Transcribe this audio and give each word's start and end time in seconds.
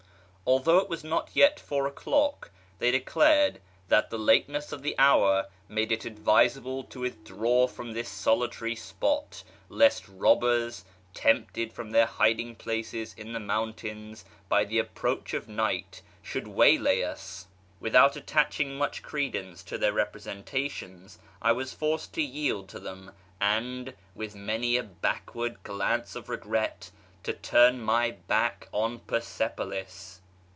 Although 0.43 0.79
it 0.79 0.89
was 0.89 1.01
not 1.05 1.29
yet 1.33 1.61
four 1.61 1.87
o'clock, 1.87 2.51
they 2.79 2.91
declared 2.91 3.61
that 3.87 4.09
the 4.09 4.17
lateness 4.19 4.73
of 4.73 4.81
the 4.81 4.99
hour 4.99 5.47
made 5.69 5.93
it 5.93 6.03
advisable 6.03 6.83
to 6.85 6.99
withdraw 6.99 7.67
from 7.67 7.93
this 7.93 8.09
solitary 8.09 8.75
spot, 8.75 9.43
lest 9.69 10.09
robbers, 10.09 10.83
tempted 11.13 11.71
from 11.71 11.91
their 11.91 12.05
hiding 12.05 12.55
places 12.57 13.13
in 13.13 13.31
the 13.31 13.39
mountains 13.39 14.25
by 14.49 14.65
the 14.65 14.77
approach 14.77 15.33
of 15.33 15.47
night, 15.47 16.01
should 16.21 16.49
waylay 16.49 17.01
us. 17.01 17.47
Without 17.79 18.17
attaching 18.17 18.77
much 18.77 19.01
credence 19.01 19.63
to 19.63 19.77
their 19.77 19.93
representations 19.93 21.17
I 21.41 21.53
was 21.53 21.71
forced 21.71 22.11
to 22.15 22.21
yield 22.21 22.67
to 22.69 22.79
them, 22.79 23.13
and, 23.39 23.93
with 24.13 24.35
many 24.35 24.75
a 24.75 24.83
backward 24.83 25.63
glance 25.63 26.13
of 26.13 26.27
regret, 26.27 26.91
to 27.23 27.31
turn 27.31 27.79
my 27.81 28.11
back 28.11 28.67
on 28.73 28.99
Persepolis. 28.99 30.17